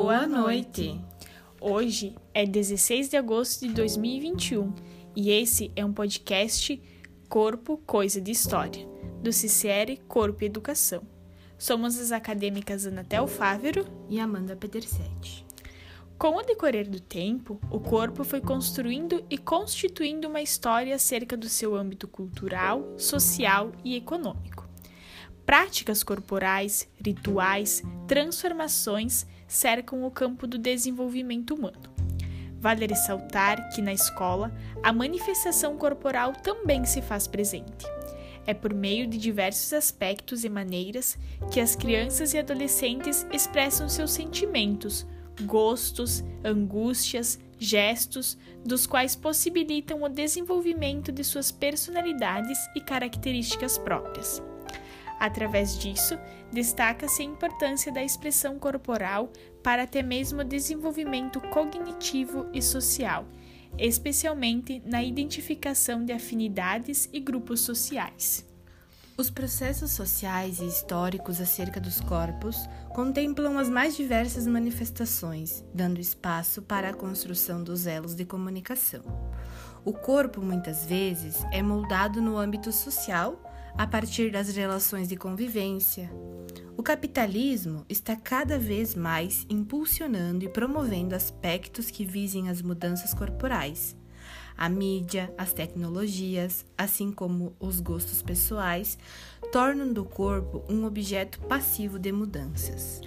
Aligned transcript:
Boa 0.00 0.28
noite! 0.28 0.96
Hoje 1.60 2.14
é 2.32 2.46
16 2.46 3.10
de 3.10 3.16
agosto 3.16 3.66
de 3.66 3.74
2021 3.74 4.72
e 5.16 5.32
esse 5.32 5.72
é 5.74 5.84
um 5.84 5.92
podcast 5.92 6.80
Corpo, 7.28 7.78
Coisa 7.78 8.20
de 8.20 8.30
História, 8.30 8.86
do 9.20 9.32
CICERE 9.32 9.96
Corpo 10.06 10.44
e 10.44 10.46
Educação. 10.46 11.02
Somos 11.58 11.98
as 11.98 12.12
acadêmicas 12.12 12.86
Anatel 12.86 13.26
Fávero 13.26 13.84
e 14.08 14.20
Amanda 14.20 14.54
Pedersetti. 14.54 15.44
Com 16.16 16.36
o 16.36 16.42
decorrer 16.42 16.88
do 16.88 17.00
tempo, 17.00 17.60
o 17.68 17.80
corpo 17.80 18.22
foi 18.22 18.40
construindo 18.40 19.24
e 19.28 19.36
constituindo 19.36 20.28
uma 20.28 20.40
história 20.40 20.94
acerca 20.94 21.36
do 21.36 21.48
seu 21.48 21.74
âmbito 21.74 22.06
cultural, 22.06 22.94
social 22.96 23.72
e 23.84 23.96
econômico. 23.96 24.64
Práticas 25.44 26.04
corporais, 26.04 26.88
rituais, 27.04 27.82
transformações 28.06 29.26
cercam 29.48 30.04
o 30.04 30.10
campo 30.10 30.46
do 30.46 30.58
desenvolvimento 30.58 31.54
humano. 31.54 31.98
Vale 32.60 32.86
ressaltar 32.86 33.70
que 33.70 33.80
na 33.80 33.92
escola 33.92 34.54
a 34.82 34.92
manifestação 34.92 35.76
corporal 35.76 36.32
também 36.34 36.84
se 36.84 37.00
faz 37.00 37.26
presente. 37.26 37.86
É 38.46 38.54
por 38.54 38.72
meio 38.72 39.06
de 39.06 39.18
diversos 39.18 39.72
aspectos 39.72 40.44
e 40.44 40.48
maneiras 40.48 41.18
que 41.50 41.60
as 41.60 41.74
crianças 41.74 42.32
e 42.34 42.38
adolescentes 42.38 43.26
expressam 43.32 43.88
seus 43.88 44.10
sentimentos, 44.10 45.06
gostos, 45.42 46.24
angústias, 46.44 47.38
gestos, 47.58 48.38
dos 48.64 48.86
quais 48.86 49.14
possibilitam 49.14 50.02
o 50.02 50.08
desenvolvimento 50.08 51.12
de 51.12 51.22
suas 51.24 51.50
personalidades 51.50 52.58
e 52.74 52.80
características 52.80 53.78
próprias. 53.78 54.42
Através 55.18 55.76
disso, 55.78 56.18
destaca-se 56.52 57.22
a 57.22 57.24
importância 57.24 57.92
da 57.92 58.02
expressão 58.02 58.58
corporal 58.58 59.32
para 59.62 59.82
até 59.82 60.02
mesmo 60.02 60.40
o 60.40 60.44
desenvolvimento 60.44 61.40
cognitivo 61.40 62.46
e 62.52 62.62
social, 62.62 63.26
especialmente 63.76 64.80
na 64.86 65.02
identificação 65.02 66.04
de 66.04 66.12
afinidades 66.12 67.08
e 67.12 67.18
grupos 67.18 67.60
sociais. 67.60 68.46
Os 69.16 69.30
processos 69.30 69.90
sociais 69.90 70.60
e 70.60 70.66
históricos 70.66 71.40
acerca 71.40 71.80
dos 71.80 72.00
corpos 72.00 72.56
contemplam 72.94 73.58
as 73.58 73.68
mais 73.68 73.96
diversas 73.96 74.46
manifestações, 74.46 75.64
dando 75.74 75.98
espaço 75.98 76.62
para 76.62 76.90
a 76.90 76.94
construção 76.94 77.64
dos 77.64 77.88
elos 77.88 78.14
de 78.14 78.24
comunicação. 78.24 79.02
O 79.84 79.92
corpo, 79.92 80.40
muitas 80.40 80.86
vezes, 80.86 81.44
é 81.50 81.60
moldado 81.60 82.22
no 82.22 82.38
âmbito 82.38 82.70
social 82.70 83.42
a 83.76 83.86
partir 83.86 84.30
das 84.30 84.54
relações 84.54 85.08
de 85.08 85.16
convivência. 85.16 86.10
O 86.76 86.82
capitalismo 86.82 87.84
está 87.88 88.14
cada 88.14 88.58
vez 88.58 88.94
mais 88.94 89.44
impulsionando 89.50 90.44
e 90.44 90.48
promovendo 90.48 91.14
aspectos 91.14 91.90
que 91.90 92.04
visem 92.04 92.48
as 92.48 92.62
mudanças 92.62 93.12
corporais. 93.12 93.96
A 94.56 94.68
mídia, 94.68 95.32
as 95.36 95.52
tecnologias, 95.52 96.64
assim 96.76 97.12
como 97.12 97.54
os 97.60 97.80
gostos 97.80 98.22
pessoais, 98.22 98.98
tornam 99.52 99.92
do 99.92 100.04
corpo 100.04 100.64
um 100.68 100.84
objeto 100.84 101.40
passivo 101.40 101.98
de 101.98 102.12
mudanças. 102.12 103.00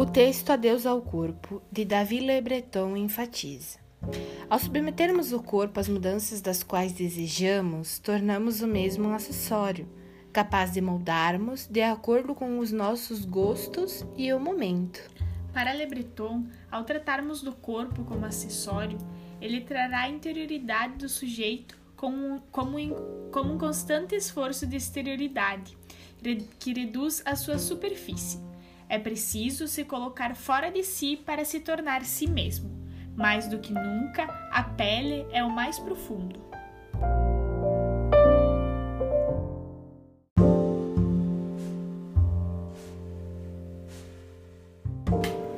O 0.00 0.06
texto 0.06 0.48
Adeus 0.48 0.86
ao 0.86 1.02
Corpo, 1.02 1.60
de 1.70 1.84
Davi 1.84 2.20
Le 2.20 2.40
Breton, 2.40 2.96
enfatiza. 2.96 3.78
Ao 4.48 4.58
submetermos 4.58 5.30
o 5.30 5.42
corpo 5.42 5.78
às 5.78 5.90
mudanças 5.90 6.40
das 6.40 6.62
quais 6.62 6.92
desejamos, 6.92 7.98
tornamos 7.98 8.62
o 8.62 8.66
mesmo 8.66 9.10
um 9.10 9.14
acessório, 9.14 9.86
capaz 10.32 10.72
de 10.72 10.80
moldarmos 10.80 11.66
de 11.66 11.82
acordo 11.82 12.34
com 12.34 12.58
os 12.58 12.72
nossos 12.72 13.26
gostos 13.26 14.02
e 14.16 14.32
o 14.32 14.40
momento. 14.40 15.02
Para 15.52 15.74
Le 15.74 15.84
Breton, 15.84 16.46
ao 16.70 16.84
tratarmos 16.84 17.42
do 17.42 17.52
corpo 17.52 18.02
como 18.04 18.24
acessório, 18.24 18.96
ele 19.38 19.60
trará 19.60 20.04
a 20.04 20.08
interioridade 20.08 20.94
do 20.94 21.10
sujeito 21.10 21.76
como, 21.94 22.40
como, 22.50 22.78
como 23.30 23.52
um 23.52 23.58
constante 23.58 24.14
esforço 24.14 24.66
de 24.66 24.76
exterioridade, 24.76 25.76
que 26.58 26.72
reduz 26.72 27.20
a 27.26 27.36
sua 27.36 27.58
superfície 27.58 28.48
é 28.90 28.98
preciso 28.98 29.68
se 29.68 29.84
colocar 29.84 30.34
fora 30.34 30.68
de 30.68 30.82
si 30.82 31.16
para 31.16 31.44
se 31.44 31.60
tornar 31.60 32.04
si 32.04 32.28
mesmo. 32.28 32.68
Mais 33.16 33.46
do 33.46 33.60
que 33.60 33.72
nunca, 33.72 34.24
a 34.50 34.64
pele 34.64 35.24
é 35.30 35.44
o 35.44 35.50
mais 35.50 35.78
profundo. 35.78 36.40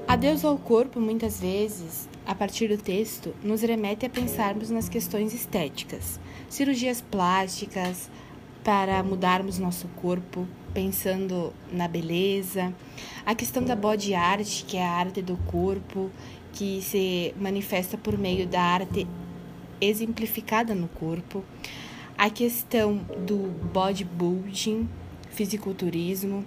Adeus 0.06 0.44
ao 0.44 0.58
corpo, 0.58 1.00
muitas 1.00 1.40
vezes, 1.40 2.06
a 2.26 2.34
partir 2.34 2.68
do 2.68 2.76
texto, 2.76 3.34
nos 3.42 3.62
remete 3.62 4.04
a 4.04 4.10
pensarmos 4.10 4.68
nas 4.68 4.90
questões 4.90 5.32
estéticas, 5.32 6.20
cirurgias 6.50 7.00
plásticas, 7.00 8.10
para 8.62 9.02
mudarmos 9.02 9.58
nosso 9.58 9.88
corpo, 9.96 10.46
pensando 10.72 11.52
na 11.72 11.86
beleza, 11.86 12.74
a 13.24 13.34
questão 13.34 13.62
da 13.62 13.76
body 13.76 14.14
art, 14.14 14.64
que 14.64 14.76
é 14.76 14.84
a 14.84 14.90
arte 14.90 15.22
do 15.22 15.36
corpo, 15.46 16.10
que 16.52 16.82
se 16.82 17.34
manifesta 17.38 17.96
por 17.96 18.18
meio 18.18 18.46
da 18.46 18.60
arte 18.60 19.06
exemplificada 19.80 20.74
no 20.74 20.88
corpo, 20.88 21.44
a 22.16 22.30
questão 22.30 22.98
do 23.26 23.36
bodybuilding, 23.72 24.88
fisiculturismo, 25.30 26.44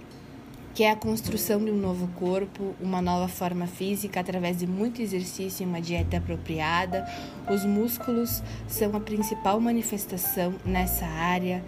que 0.75 0.83
é 0.83 0.91
a 0.91 0.95
construção 0.95 1.63
de 1.63 1.71
um 1.71 1.77
novo 1.77 2.05
corpo, 2.19 2.75
uma 2.81 3.01
nova 3.01 3.29
forma 3.29 3.65
física 3.65 4.19
através 4.19 4.57
de 4.57 4.67
muito 4.67 5.01
exercício 5.01 5.63
e 5.63 5.65
uma 5.65 5.79
dieta 5.79 6.17
apropriada. 6.17 7.07
Os 7.49 7.63
músculos 7.63 8.43
são 8.67 8.93
a 8.93 8.99
principal 8.99 9.57
manifestação 9.61 10.53
nessa 10.65 11.05
área. 11.05 11.63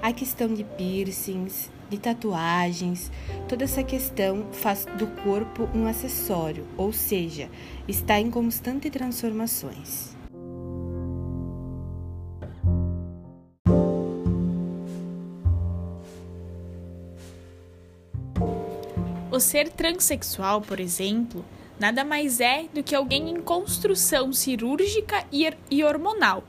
A 0.00 0.12
questão 0.12 0.54
de 0.54 0.62
piercings, 0.62 1.68
de 1.90 1.98
tatuagens, 1.98 3.10
toda 3.48 3.64
essa 3.64 3.82
questão 3.82 4.46
faz 4.52 4.86
do 4.96 5.08
corpo 5.24 5.68
um 5.74 5.88
acessório, 5.88 6.64
ou 6.76 6.92
seja, 6.92 7.50
está 7.88 8.20
em 8.20 8.30
constante 8.30 8.88
transformações. 8.90 10.21
O 19.32 19.40
ser 19.40 19.70
transexual, 19.70 20.60
por 20.60 20.78
exemplo, 20.78 21.42
nada 21.80 22.04
mais 22.04 22.38
é 22.38 22.66
do 22.74 22.82
que 22.82 22.94
alguém 22.94 23.30
em 23.30 23.40
construção 23.40 24.30
cirúrgica 24.30 25.24
e 25.70 25.82
hormonal. 25.82 26.44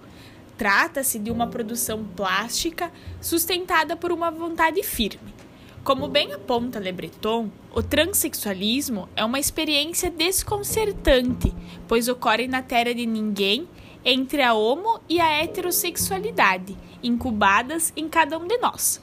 Trata-se 0.57 1.17
de 1.17 1.31
uma 1.31 1.47
produção 1.47 2.03
plástica 2.03 2.91
sustentada 3.21 3.95
por 3.95 4.11
uma 4.11 4.29
vontade 4.29 4.83
firme. 4.83 5.33
Como 5.81 6.09
bem 6.09 6.33
aponta 6.33 6.77
Le 6.77 6.91
Breton, 6.91 7.49
o 7.73 7.81
transexualismo 7.81 9.07
é 9.15 9.23
uma 9.23 9.39
experiência 9.39 10.11
desconcertante, 10.11 11.53
pois 11.87 12.09
ocorre 12.09 12.49
na 12.49 12.61
terra 12.61 12.93
de 12.93 13.05
ninguém 13.05 13.65
entre 14.03 14.41
a 14.41 14.53
homo 14.53 14.99
e 15.07 15.21
a 15.21 15.29
heterossexualidade, 15.41 16.77
incubadas 17.01 17.93
em 17.95 18.09
cada 18.09 18.37
um 18.37 18.45
de 18.45 18.57
nós. 18.57 19.01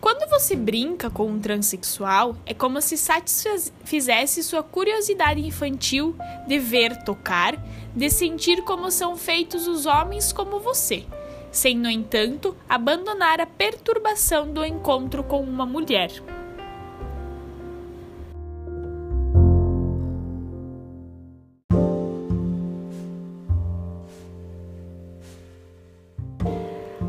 Quando 0.00 0.28
você 0.28 0.54
brinca 0.54 1.10
com 1.10 1.26
um 1.26 1.40
transexual, 1.40 2.36
é 2.44 2.52
como 2.52 2.80
se 2.80 2.96
satisfizesse 2.96 4.42
sua 4.42 4.62
curiosidade 4.62 5.40
infantil 5.40 6.14
de 6.46 6.58
ver, 6.58 7.02
tocar, 7.02 7.56
de 7.94 8.10
sentir 8.10 8.62
como 8.62 8.90
são 8.90 9.16
feitos 9.16 9.66
os 9.66 9.86
homens 9.86 10.32
como 10.32 10.60
você, 10.60 11.04
sem, 11.50 11.76
no 11.76 11.88
entanto, 11.88 12.54
abandonar 12.68 13.40
a 13.40 13.46
perturbação 13.46 14.52
do 14.52 14.64
encontro 14.64 15.24
com 15.24 15.40
uma 15.40 15.64
mulher. 15.64 16.10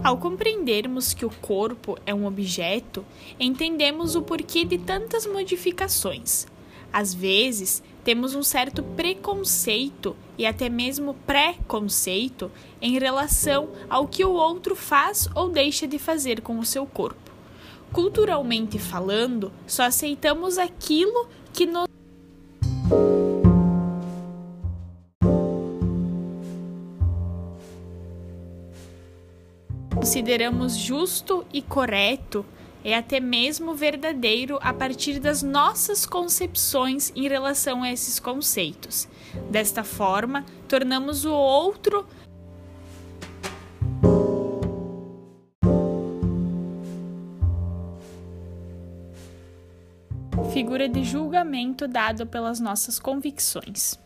Ao 0.07 0.17
compreendermos 0.17 1.13
que 1.13 1.25
o 1.25 1.29
corpo 1.29 1.97
é 2.05 2.13
um 2.13 2.25
objeto, 2.25 3.03
entendemos 3.37 4.15
o 4.15 4.21
porquê 4.21 4.63
de 4.63 4.77
tantas 4.77 5.27
modificações. 5.27 6.47
Às 6.93 7.13
vezes, 7.13 7.83
temos 8.05 8.33
um 8.33 8.41
certo 8.41 8.81
preconceito 8.81 10.15
e 10.37 10.45
até 10.45 10.69
mesmo 10.69 11.13
pré-conceito 11.25 12.49
em 12.81 12.97
relação 12.97 13.67
ao 13.89 14.07
que 14.07 14.23
o 14.23 14.31
outro 14.31 14.77
faz 14.77 15.27
ou 15.35 15.49
deixa 15.49 15.85
de 15.85 15.99
fazer 15.99 16.39
com 16.39 16.57
o 16.57 16.65
seu 16.65 16.85
corpo. 16.85 17.29
Culturalmente 17.91 18.79
falando, 18.79 19.51
só 19.67 19.83
aceitamos 19.83 20.57
aquilo 20.57 21.27
que 21.51 21.65
nos 21.65 21.85
consideramos 30.07 30.77
justo 30.77 31.45
e 31.51 31.61
correto 31.61 32.45
é 32.81 32.95
até 32.95 33.19
mesmo 33.19 33.75
verdadeiro 33.75 34.57
a 34.61 34.71
partir 34.71 35.19
das 35.19 35.43
nossas 35.43 36.05
concepções 36.05 37.11
em 37.13 37.27
relação 37.27 37.83
a 37.83 37.91
esses 37.91 38.17
conceitos. 38.17 39.05
Desta 39.51 39.83
forma, 39.83 40.45
tornamos 40.65 41.25
o 41.25 41.33
outro 41.33 42.07
figura 50.53 50.87
de 50.87 51.03
julgamento 51.03 51.85
dado 51.85 52.25
pelas 52.25 52.61
nossas 52.61 52.97
convicções. 52.97 53.99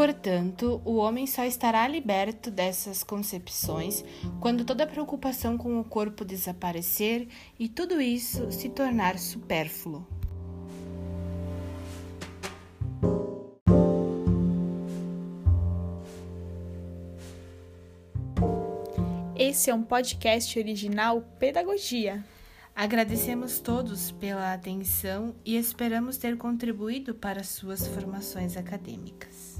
Portanto, 0.00 0.80
o 0.82 0.96
homem 0.96 1.26
só 1.26 1.44
estará 1.44 1.86
liberto 1.86 2.50
dessas 2.50 3.04
concepções 3.04 4.02
quando 4.40 4.64
toda 4.64 4.86
preocupação 4.86 5.58
com 5.58 5.78
o 5.78 5.84
corpo 5.84 6.24
desaparecer 6.24 7.28
e 7.58 7.68
tudo 7.68 8.00
isso 8.00 8.50
se 8.50 8.70
tornar 8.70 9.18
supérfluo. 9.18 10.06
Esse 19.36 19.68
é 19.68 19.74
um 19.74 19.82
podcast 19.82 20.58
original 20.58 21.20
Pedagogia. 21.38 22.24
Agradecemos 22.74 23.60
todos 23.60 24.10
pela 24.12 24.54
atenção 24.54 25.34
e 25.44 25.58
esperamos 25.58 26.16
ter 26.16 26.38
contribuído 26.38 27.14
para 27.14 27.44
suas 27.44 27.86
formações 27.86 28.56
acadêmicas. 28.56 29.59